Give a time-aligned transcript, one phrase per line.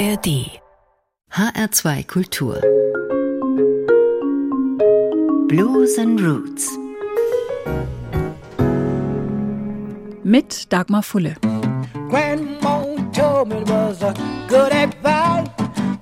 [0.00, 0.26] ARD
[1.30, 2.58] HR2 Kultur
[5.46, 6.70] Blues and Roots
[10.24, 11.34] mit Dagmar Fulle.
[12.08, 14.14] Grandma told me it was a
[14.48, 15.50] good advice.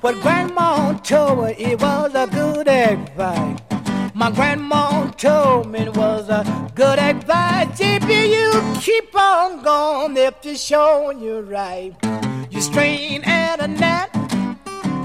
[0.01, 3.68] What Grandma told me it was a good advice.
[4.29, 7.81] My grandma told me it was a good advice.
[7.81, 11.95] If you keep on going, if you're showing you right,
[12.51, 14.11] you strain at a net,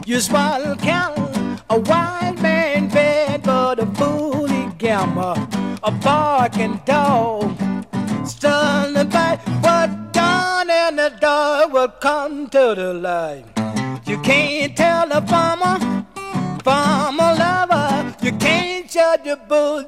[0.05, 1.62] you swallow count.
[1.70, 5.38] A wild man bed, but a bully gamble,
[5.84, 7.55] a barking dog,
[8.28, 13.45] stun by What done in the dark will come to the light.
[14.05, 15.80] You can't tell a farmer,
[16.62, 17.73] farmer lover,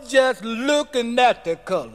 [0.08, 1.92] just looking at the color.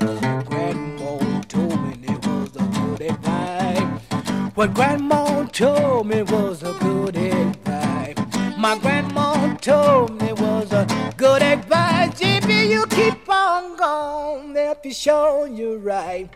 [0.48, 4.54] Grandma told me it was a good advice.
[4.54, 8.16] What grandma told me was a good advice.
[8.58, 10.86] My grandma told me it was a
[11.16, 12.18] good advice.
[12.20, 16.28] If you keep on going, they'll be showing you right.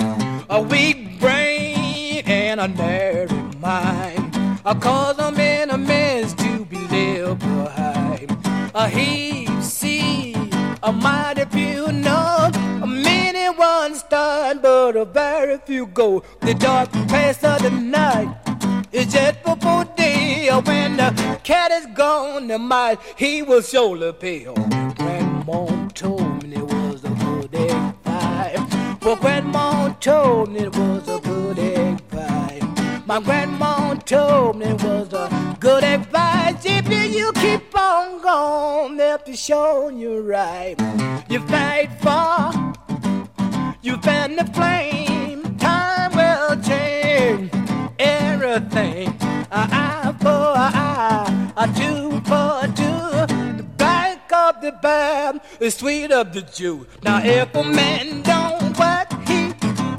[0.48, 4.36] A weak brain and a narrow mind.
[4.64, 8.30] A cause a man a man's to be left behind.
[8.74, 9.43] A see,
[10.84, 12.50] a mighty few know.
[12.82, 16.22] A many ones start, but a very few go.
[16.40, 18.28] The dark past of the night
[18.92, 20.50] is just before day.
[20.64, 24.44] When the cat is gone, the might he will surely pay.
[24.98, 28.74] Grandma told me it was a good advice.
[29.02, 32.13] Well, grandma told me it was a good advice.
[33.06, 36.64] My grandma told me it was a good advice.
[36.64, 40.74] If you keep on going, they'll be showing you right.
[41.28, 42.50] You fight for,
[43.82, 45.56] you fan the flame.
[45.58, 47.50] Time will change
[47.98, 49.08] everything.
[49.52, 53.58] Uh, uh, oh, uh, eye for a eye, a tooth for a tooth.
[53.58, 56.86] The back of the bad the sweet of the Jew.
[57.02, 59.52] Now if a man don't work, he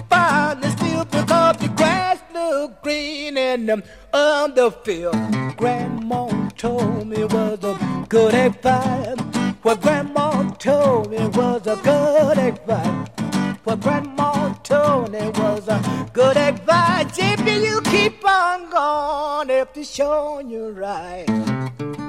[0.09, 1.69] find the steel because the
[2.85, 5.15] green in the other field.
[5.57, 9.17] Grandma told me was a good advice.
[9.63, 13.09] What grandma told me was a good advice.
[13.63, 15.79] What grandma told me was a
[16.13, 17.17] good advice.
[17.17, 22.04] If you keep on going, if they show you right.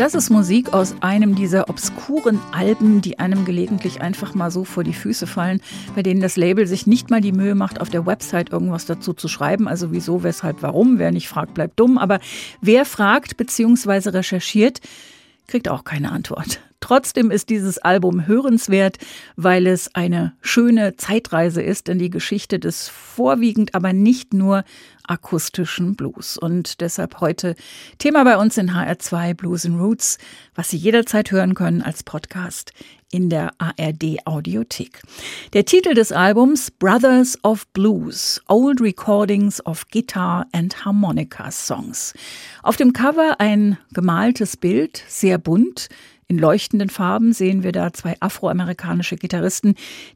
[0.00, 4.82] Das ist Musik aus einem dieser obskuren Alben, die einem gelegentlich einfach mal so vor
[4.82, 5.60] die Füße fallen,
[5.94, 9.12] bei denen das Label sich nicht mal die Mühe macht, auf der Website irgendwas dazu
[9.12, 9.68] zu schreiben.
[9.68, 10.98] Also wieso, weshalb, warum.
[10.98, 11.98] Wer nicht fragt, bleibt dumm.
[11.98, 12.18] Aber
[12.62, 14.08] wer fragt bzw.
[14.08, 14.80] recherchiert,
[15.50, 16.60] kriegt auch keine Antwort.
[16.80, 18.96] Trotzdem ist dieses Album hörenswert,
[19.36, 24.64] weil es eine schöne Zeitreise ist in die Geschichte des vorwiegend aber nicht nur
[25.06, 26.38] akustischen Blues.
[26.38, 27.54] Und deshalb heute
[27.98, 30.16] Thema bei uns in HR2 Blues and Roots,
[30.54, 32.72] was Sie jederzeit hören können als Podcast
[33.10, 35.02] in der ARD Audiothek.
[35.52, 42.14] Der Titel des Albums Brothers of Blues, Old Recordings of Guitar and Harmonica Songs.
[42.62, 45.88] Auf dem Cover ein gemaltes Bild, sehr bunt,
[46.30, 49.74] in leuchtenden Farben sehen wir da zwei afroamerikanische Gitarristen,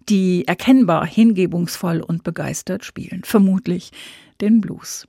[0.09, 3.23] die erkennbar hingebungsvoll und begeistert spielen.
[3.25, 3.91] Vermutlich
[4.41, 5.09] den Blues.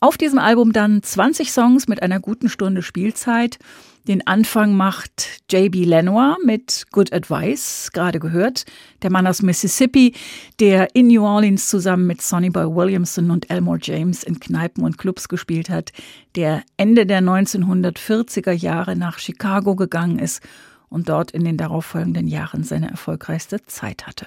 [0.00, 3.60] Auf diesem Album dann 20 Songs mit einer guten Stunde Spielzeit.
[4.08, 5.84] Den Anfang macht J.B.
[5.84, 8.64] Lenoir mit Good Advice, gerade gehört.
[9.02, 10.14] Der Mann aus Mississippi,
[10.58, 14.96] der in New Orleans zusammen mit Sonny Boy Williamson und Elmore James in Kneipen und
[14.96, 15.92] Clubs gespielt hat,
[16.34, 20.42] der Ende der 1940er Jahre nach Chicago gegangen ist
[20.88, 24.26] und dort in den darauffolgenden Jahren seine erfolgreichste Zeit hatte.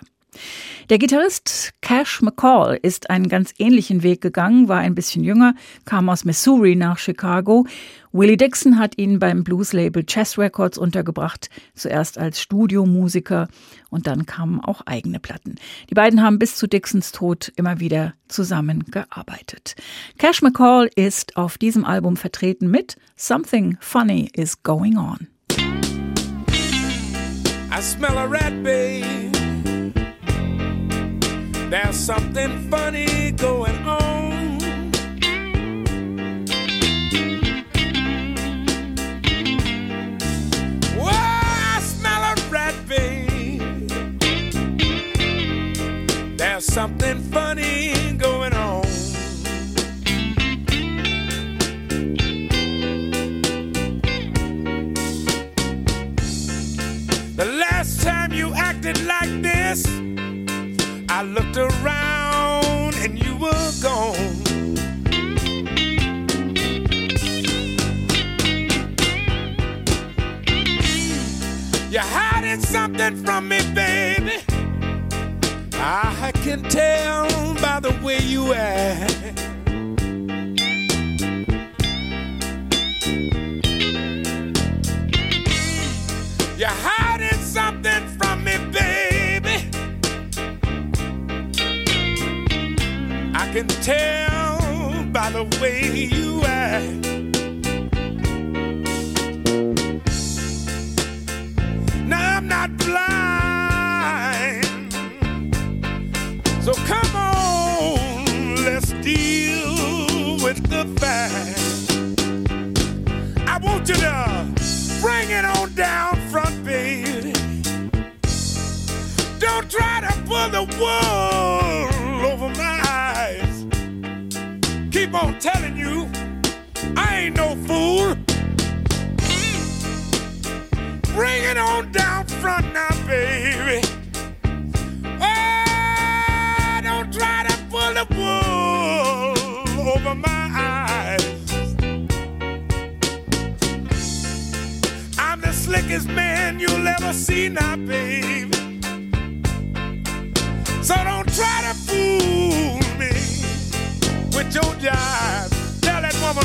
[0.90, 5.56] Der Gitarrist Cash McCall ist einen ganz ähnlichen Weg gegangen, war ein bisschen jünger,
[5.86, 7.66] kam aus Missouri nach Chicago.
[8.12, 13.48] Willie Dixon hat ihn beim Blues-Label Chess Records untergebracht, zuerst als Studiomusiker
[13.90, 15.56] und dann kamen auch eigene Platten.
[15.90, 19.76] Die beiden haben bis zu Dixons Tod immer wieder zusammengearbeitet.
[20.20, 25.28] Cash McCall ist auf diesem Album vertreten mit Something Funny is Going On.
[27.76, 29.33] I smell a rat, babe.
[31.74, 34.60] There's something funny going on.
[40.96, 43.90] Whoa, I smell a rat, babe.
[46.38, 47.73] There's something funny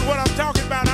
[0.08, 0.88] what I'm talking about.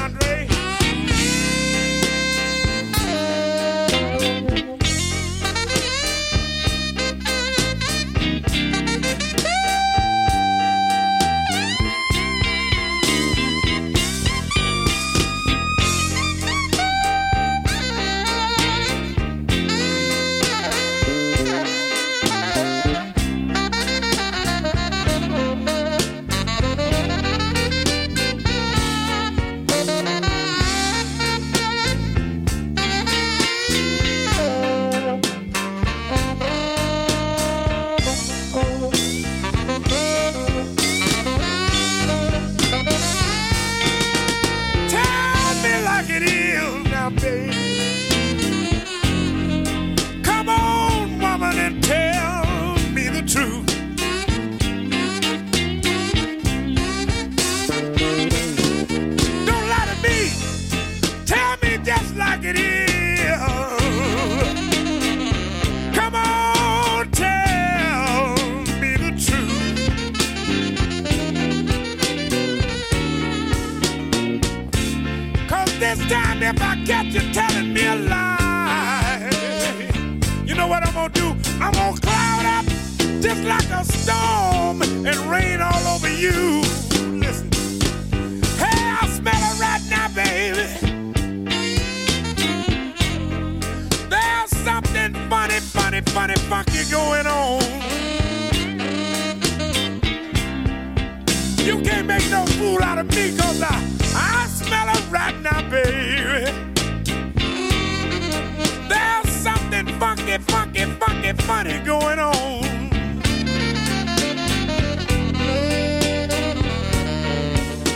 [111.55, 112.63] funny going on.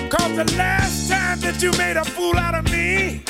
[0.09, 3.28] Cause the last time that you made a fool out of me.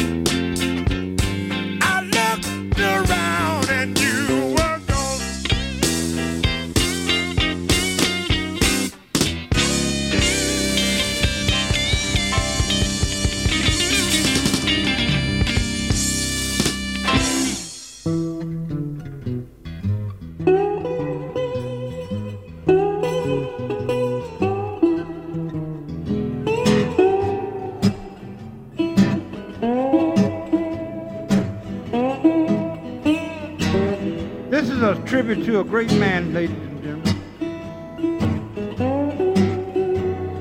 [35.48, 37.14] to a great man, ladies and gentlemen.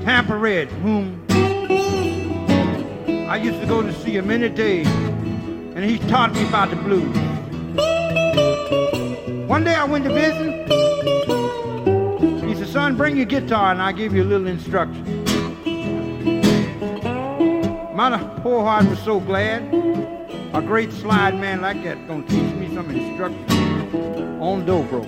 [0.04, 1.24] Tampa Red, whom
[3.26, 6.76] I used to go to see him many days, and he taught me about the
[6.76, 7.16] blues.
[9.48, 10.68] One day I went to visit.
[12.46, 15.24] He said, son, bring your guitar, and I'll give you a little instruction.
[17.96, 19.62] My poor heart was so glad.
[20.52, 25.04] A great slide man like that gonna teach me some instruction on Dobro.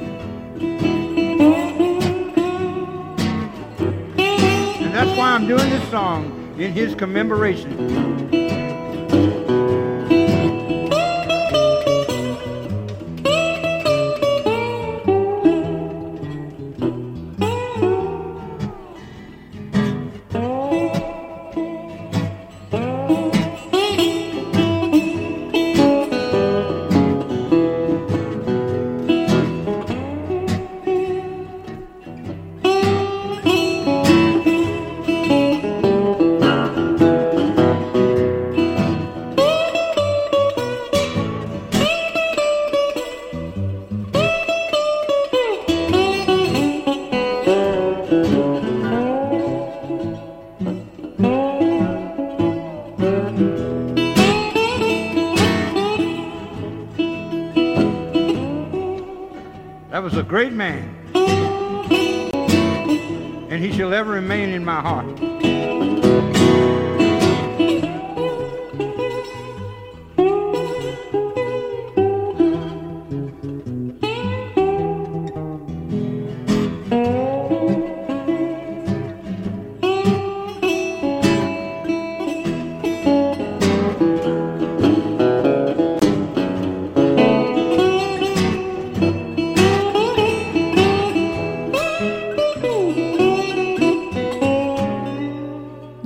[4.81, 8.40] And that's why I'm doing this song in his commemoration.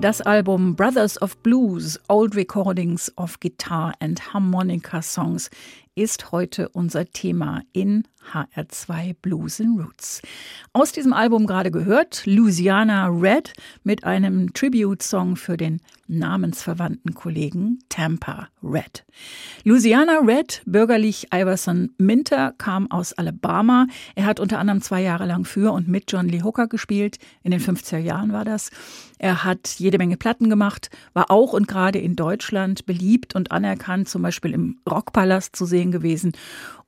[0.05, 5.49] Das Album Brothers of Blues, Old Recordings of Guitar and Harmonica Songs
[5.97, 10.23] ist heute unser Thema in HR2 Blues and Roots.
[10.73, 18.49] Aus diesem Album gerade gehört Louisiana Red mit einem Tribute-Song für den namensverwandten Kollegen Tampa
[18.63, 19.05] Red.
[19.65, 23.87] Louisiana Red, bürgerlich Iverson Minter, kam aus Alabama.
[24.15, 27.19] Er hat unter anderem zwei Jahre lang für und mit John Lee Hooker gespielt.
[27.43, 28.71] In den 50er Jahren war das.
[29.19, 34.09] Er hat jede Menge Platten gemacht, war auch und gerade in Deutschland beliebt und anerkannt,
[34.09, 36.33] zum Beispiel im Rockpalast zu sehen gewesen.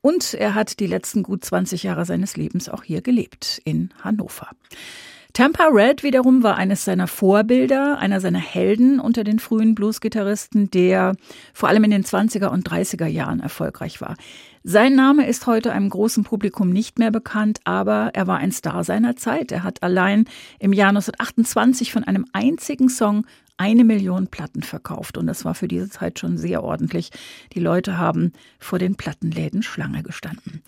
[0.01, 4.49] Und er hat die letzten gut 20 Jahre seines Lebens auch hier gelebt, in Hannover.
[5.37, 11.15] Tampa Red wiederum war eines seiner Vorbilder, einer seiner Helden unter den frühen Bluesgitarristen, der
[11.53, 14.17] vor allem in den 20er und 30er Jahren erfolgreich war.
[14.65, 18.83] Sein Name ist heute einem großen Publikum nicht mehr bekannt, aber er war ein Star
[18.83, 19.53] seiner Zeit.
[19.53, 20.25] Er hat allein
[20.59, 23.27] im Jahr 1928 von einem einzigen Song
[23.57, 25.17] eine Million Platten verkauft.
[25.17, 27.11] Und das war für diese Zeit schon sehr ordentlich.
[27.55, 30.63] Die Leute haben vor den Plattenläden Schlange gestanden.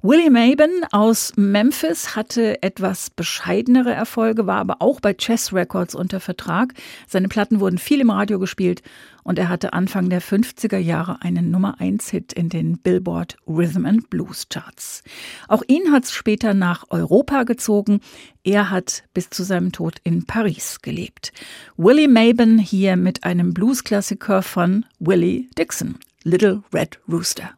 [0.00, 6.20] Willie Maben aus Memphis hatte etwas bescheidenere Erfolge, war aber auch bei Chess Records unter
[6.20, 6.72] Vertrag.
[7.08, 8.82] Seine Platten wurden viel im Radio gespielt
[9.24, 13.86] und er hatte Anfang der 50er Jahre einen Nummer 1 Hit in den Billboard Rhythm
[13.86, 15.02] and Blues Charts.
[15.48, 18.00] Auch ihn hat es später nach Europa gezogen.
[18.44, 21.32] Er hat bis zu seinem Tod in Paris gelebt.
[21.76, 27.50] Willie Maben hier mit einem Bluesklassiker von Willie Dixon, Little Red Rooster.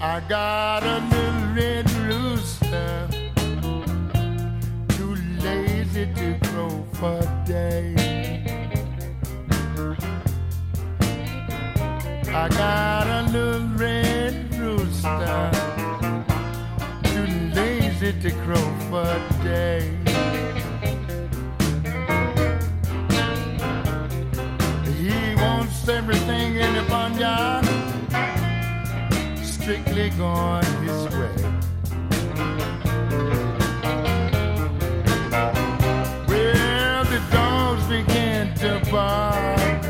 [0.00, 3.08] I got a little red rooster,
[4.96, 7.96] too lazy to crow for day.
[12.28, 15.50] I got a little red rooster,
[17.02, 19.33] too lazy to crow for day.
[29.64, 31.34] Strictly gone his way.
[36.28, 39.86] Well, the dogs began to bark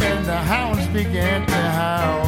[0.00, 2.24] and the hounds began to howl.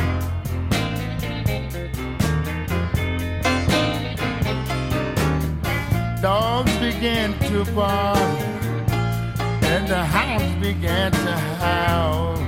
[6.20, 8.18] Dogs began to bark
[9.64, 12.47] and the hounds began to howl.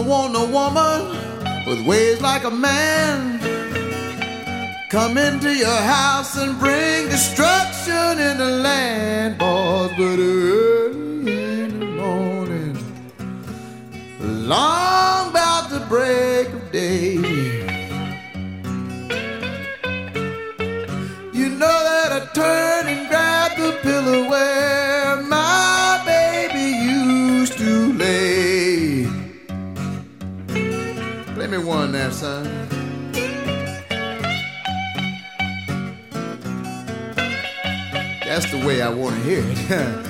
[0.00, 3.38] Want no woman with ways like a man.
[4.90, 9.90] Come into your house and bring destruction in the land, boys.
[9.96, 12.76] But early in the morning,
[14.20, 17.49] long about the break of day.
[32.20, 32.44] Son.
[38.26, 40.06] That's the way I want to hear it.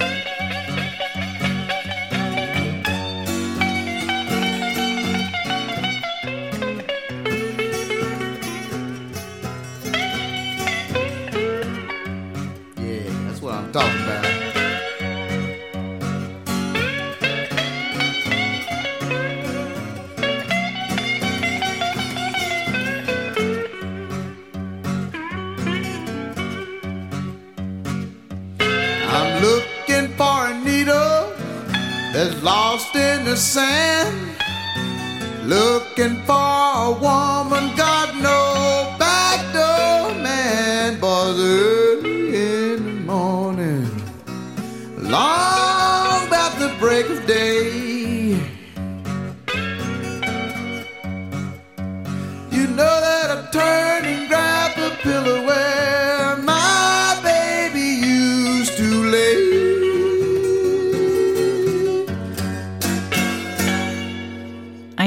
[33.41, 33.70] lost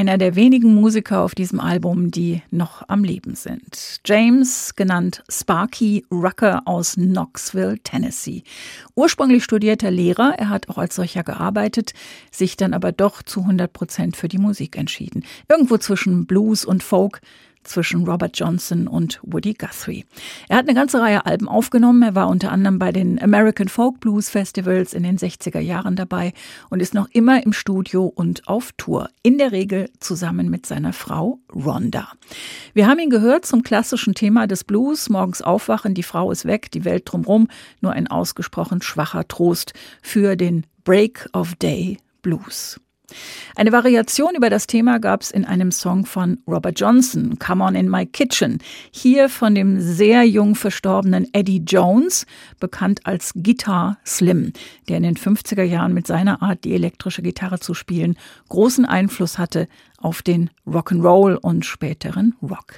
[0.04, 4.00] Einer der wenigen Musiker auf diesem Album, die noch am Leben sind.
[4.04, 8.42] James, genannt Sparky Rucker aus Knoxville, Tennessee.
[8.94, 11.94] Ursprünglich studierter Lehrer, er hat auch als solcher gearbeitet,
[12.30, 15.24] sich dann aber doch zu 100 Prozent für die Musik entschieden.
[15.48, 17.22] Irgendwo zwischen Blues und Folk,
[17.64, 20.04] zwischen Robert Johnson und Woody Guthrie.
[20.48, 22.02] Er hat eine ganze Reihe Alben aufgenommen.
[22.02, 26.32] Er war unter anderem bei den American Folk Blues Festivals in den 60er Jahren dabei
[26.70, 29.08] und ist noch immer im Studio und auf Tour.
[29.22, 32.08] In der Regel zusammen mit seiner Frau Rhonda.
[32.72, 35.08] Wir haben ihn gehört zum klassischen Thema des Blues.
[35.08, 37.48] Morgens aufwachen, die Frau ist weg, die Welt drumrum.
[37.80, 39.72] Nur ein ausgesprochen schwacher Trost
[40.02, 42.80] für den Break of Day Blues.
[43.56, 47.74] Eine Variation über das Thema gab es in einem Song von Robert Johnson, Come On
[47.74, 48.58] in My Kitchen.
[48.90, 52.26] Hier von dem sehr jung verstorbenen Eddie Jones,
[52.60, 54.52] bekannt als Guitar Slim,
[54.88, 58.16] der in den 50er Jahren mit seiner Art, die elektrische Gitarre zu spielen,
[58.48, 59.68] großen Einfluss hatte
[60.04, 62.74] auf den Rock'n'Roll und späteren Rock.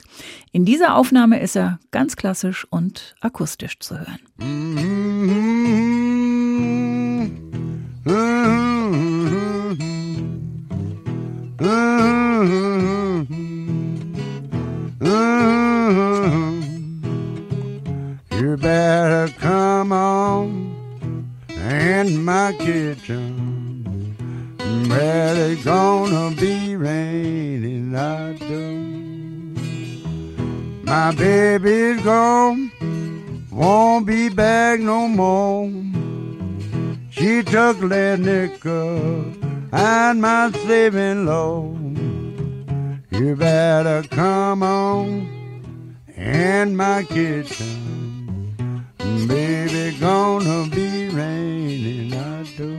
[0.52, 4.20] In dieser Aufnahme ist er ganz klassisch und akustisch zu hören.
[11.58, 13.32] Mm-hmm.
[18.32, 24.14] You better come on in my kitchen.
[24.88, 28.76] Well, it's gonna be raining out there.
[30.84, 32.70] My baby's gone,
[33.50, 35.72] won't be back no more.
[37.10, 39.45] She took lead nickel
[39.76, 41.76] and my saving low.
[43.10, 45.28] You better come on
[46.16, 48.54] in my kitchen.
[49.28, 52.72] Baby, gonna be raining, I do.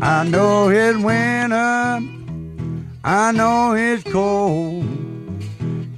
[0.00, 2.00] I know it's winter,
[3.04, 4.86] I know it's cold.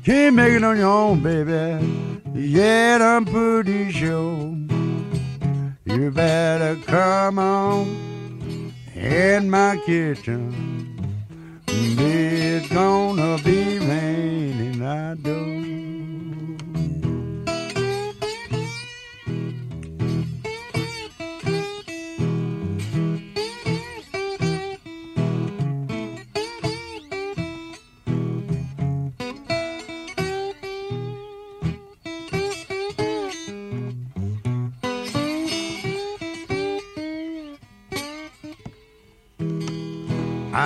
[0.04, 1.86] Can't make it on your own, baby.
[2.34, 4.56] Yet I'm pretty sure
[5.84, 8.07] you better come on
[8.98, 10.54] in my kitchen.
[11.68, 15.57] It's gonna be raining, I do.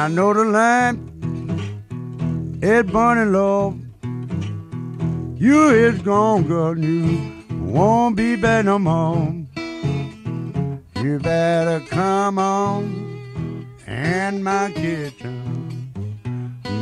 [0.02, 0.98] I know the lamp
[2.60, 3.78] is burning low.
[5.36, 9.32] You is gone, girl, you won't be back no more.
[11.00, 15.92] You better come on in my kitchen.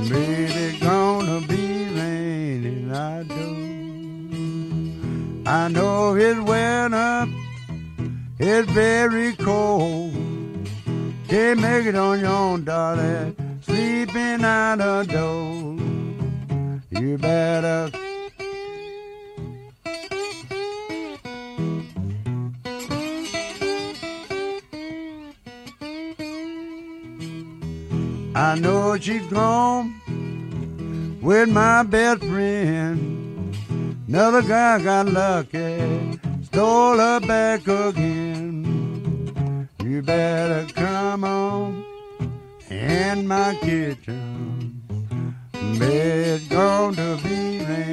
[0.09, 3.51] Baby, gonna be raining, I do.
[5.47, 7.29] I know it's winter,
[8.39, 10.30] it's very cold.
[11.31, 13.37] Can't make it on your own, darling.
[13.63, 15.77] Sleeping out the door.
[16.91, 17.89] You better.
[28.35, 30.01] I know she's gone
[31.23, 33.55] with my best friend.
[34.09, 38.40] Another guy got lucky, stole her back again.
[40.01, 41.85] You better come on
[42.71, 44.81] in my kitchen.
[45.53, 47.90] It's going to be raining,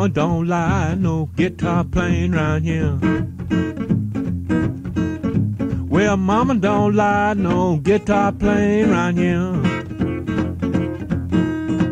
[0.00, 2.98] mama don't lie, no guitar playing round here.
[5.90, 9.52] Well, mama don't lie, no guitar playing round here.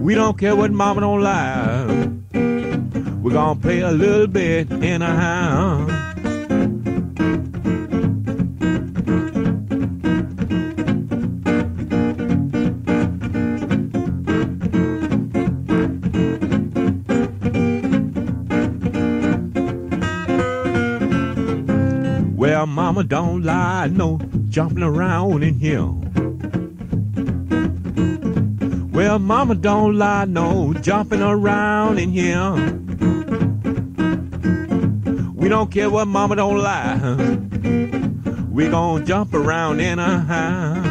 [0.01, 1.85] We don't care what mama don't lie.
[3.21, 5.98] We're gonna play a little bit in a Well,
[22.89, 25.85] mama don't lie, no jumping around in here.
[28.91, 32.51] Well, mama don't lie, no jumping around in here.
[35.35, 36.97] We don't care what mama don't lie.
[38.51, 40.88] We gon' jump around in a Well,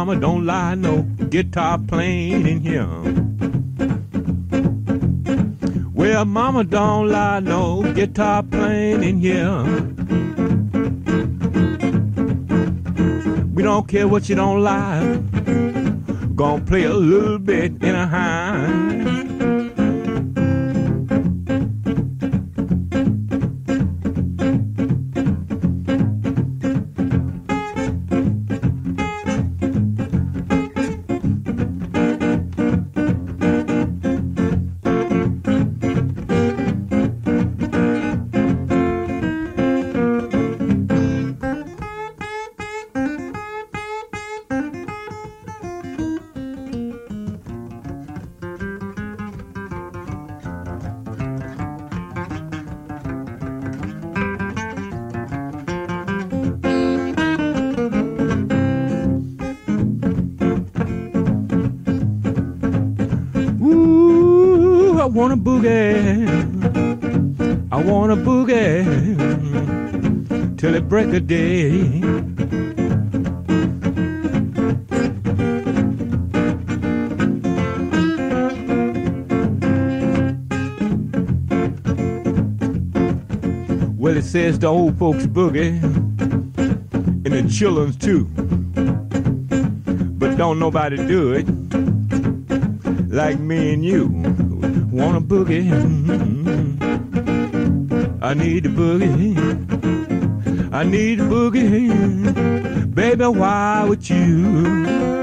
[0.00, 2.88] mama don't lie, no guitar playing in here.
[5.92, 9.62] Well, mama don't lie, no guitar playing in here.
[13.52, 16.34] We don't care what you don't like.
[16.34, 19.09] Gonna play a little bit in a high.
[65.30, 66.26] wanna boogie.
[67.70, 68.84] I wanna boogie
[70.58, 72.00] till it break a day.
[83.96, 85.80] Well, it says the old folks boogie
[87.24, 88.24] and the children's too,
[90.18, 91.46] but don't nobody do it
[93.12, 94.09] like me and you.
[95.30, 95.70] Boogie?
[98.20, 99.38] I need a boogie.
[100.72, 102.92] I need a boogie.
[102.92, 105.19] Baby, why would you?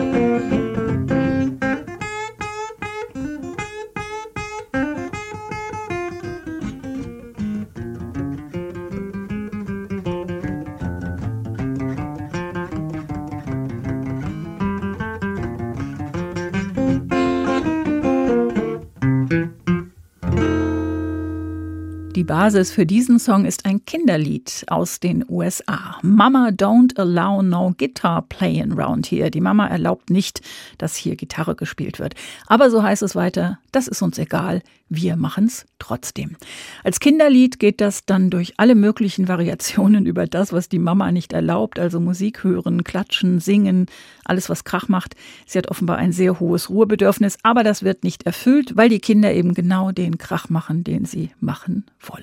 [22.27, 25.97] Basis für diesen Song ist ein Kinderlied aus den USA.
[26.01, 29.31] Mama don't allow no guitar playing round here.
[29.31, 30.41] Die Mama erlaubt nicht,
[30.77, 32.15] dass hier Gitarre gespielt wird.
[32.45, 36.37] Aber so heißt es weiter, das ist uns egal, wir machen's trotzdem.
[36.83, 41.33] Als Kinderlied geht das dann durch alle möglichen Variationen über das, was die Mama nicht
[41.33, 43.87] erlaubt, also Musik hören, klatschen, singen,
[44.23, 45.15] alles was Krach macht.
[45.45, 49.33] Sie hat offenbar ein sehr hohes Ruhebedürfnis, aber das wird nicht erfüllt, weil die Kinder
[49.33, 52.16] eben genau den Krach machen, den sie machen wollen.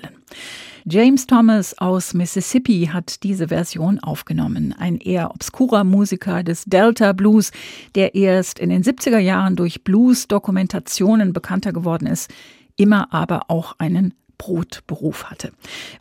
[0.87, 4.75] James Thomas aus Mississippi hat diese Version aufgenommen.
[4.77, 7.51] Ein eher obskurer Musiker des Delta Blues,
[7.95, 12.29] der erst in den 70er Jahren durch Blues-Dokumentationen bekannter geworden ist,
[12.77, 15.51] immer aber auch einen Brotberuf hatte.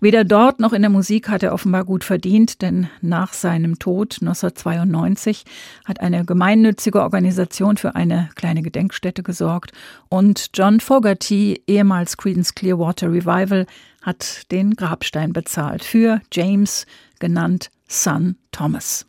[0.01, 4.19] Weder dort noch in der Musik hat er offenbar gut verdient, denn nach seinem Tod
[4.21, 5.45] 1992
[5.85, 9.73] hat eine gemeinnützige Organisation für eine kleine Gedenkstätte gesorgt
[10.09, 13.67] und John Fogerty, ehemals Creedence Clearwater Revival,
[14.03, 16.87] hat den Grabstein bezahlt für James,
[17.19, 19.07] genannt Son Thomas.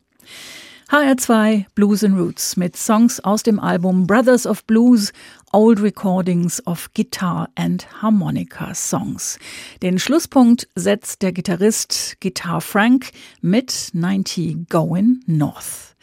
[0.90, 5.12] HR2 Blues and Roots mit Songs aus dem Album Brothers of Blues,
[5.52, 9.40] Old Recordings of Guitar and Harmonica Songs.
[9.82, 15.96] Den Schlusspunkt setzt der Gitarrist Guitar Frank mit 90 Going North.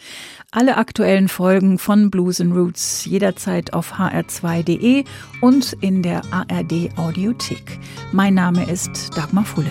[0.51, 5.05] Alle aktuellen Folgen von Blues and Roots jederzeit auf hr2.de
[5.40, 7.79] und in der ARD Audiothek.
[8.11, 9.71] Mein Name ist Dagmar Fulle.